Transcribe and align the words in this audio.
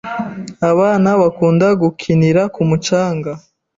Abana 0.71 1.09
bakunda 1.21 1.67
gukinira 1.81 2.41
ku 2.53 2.61
mucanga. 2.69 3.31